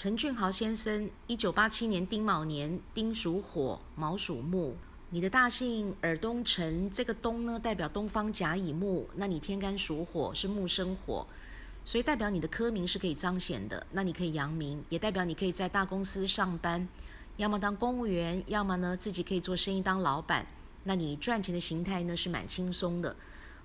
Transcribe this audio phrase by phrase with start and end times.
[0.00, 4.74] 陈俊豪先生，一九八七年丁卯年，丁属火，卯属木。
[5.10, 11.26] 你的大姓尔东陈，这个东呢代表东方甲乙木，那你天干属火，是木生火，
[11.84, 13.86] 所以代表你的科名是可以彰显的。
[13.92, 16.88] 那你可以扬名，也代表你可以在大公司上班，
[17.36, 20.46] 要么当公务员，要么呢自己可以做生意当老板。
[20.84, 23.14] 那你赚钱的形态呢是蛮轻松的。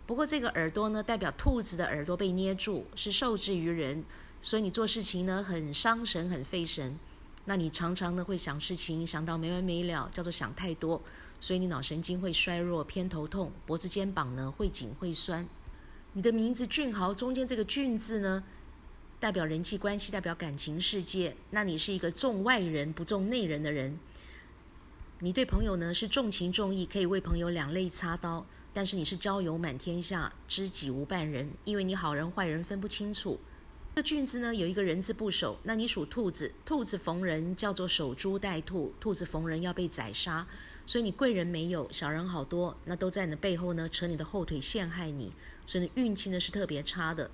[0.06, 4.04] 不过这个耳朵呢，代表兔子的耳朵被捏住，是受制于人。
[4.46, 7.00] 所以你做事情呢很伤神很费神，
[7.45, 11.02] 那你常常呢会想事情想到没完没了，叫做想太多，
[11.41, 15.48] 所以你脑神经会衰弱偏头痛，脖子肩膀呢会紧会酸。
[16.13, 18.44] 你的名字俊豪中间这个俊字呢，
[19.20, 21.36] 代表人际关系，代表感情世界。
[21.50, 23.98] 那你是一个重外人不重内人的人，
[25.22, 33.39] 你对朋友呢是重情重义，可以为朋友两肋插刀，但是你是交友满天下，知己无半人，因为你好人坏人分不清楚。
[33.95, 40.45] 这句子呢有一个人字部首，那你属兔子，兔子逢人叫做守株待兔，兔子逢人要被宰杀，
[40.86, 45.31] 所以你贵人没有，小人好多，那都在你的背后呢扯你的后腿陷害你，
[45.66, 47.31] 所以运气呢是特别差的，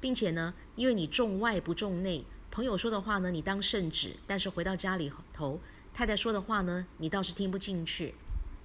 [0.00, 5.60] 并且呢因为你重外不重内，朋友说的话呢你当圣旨，但是回到家里头，
[5.92, 8.14] 太太说的话呢你倒是听不进去，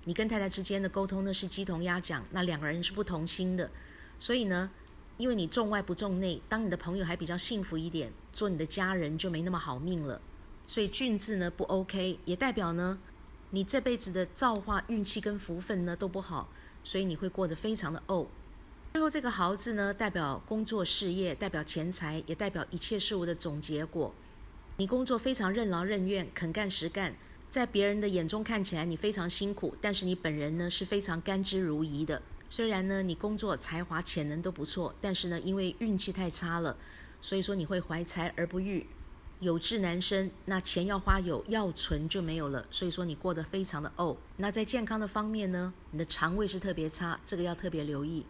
[0.05, 3.69] 你跟太太之间的沟通呢是鸡同鸭讲，那两个人是不同心的，
[4.17, 4.71] 所以呢。
[5.17, 10.19] 因为你重外不重内，当你的朋友还比较幸福一点，做你的家人就没那么好命了。
[10.65, 12.97] 所以俊字呢不 OK，也代表呢
[13.51, 16.49] 你这辈子的造化、运气跟福分呢都不好，
[16.83, 18.25] 所以你会过得非常的怄。
[18.93, 24.13] 最后这个豪字呢，代表工作事业，代表钱财，也代表一切事物的总结果。
[24.77, 27.15] 你工作非常任劳任怨、肯干实干，
[27.49, 32.21] 在别人的眼中看起来你非常辛苦，但是你本人呢是非常甘之如饴的。
[32.55, 36.77] 虽然呢，你工作才华潜能都不错，但是呢，因为运气太差了，
[37.19, 38.85] 所以说你会怀才而不遇，
[39.39, 40.29] 有志难伸。
[40.45, 44.15] 那钱要花有，要存就没有了，所以说你过得非常的哦。
[44.37, 48.23] 那在健康的方面呢，你的肠胃是特别差，这个要特别留意。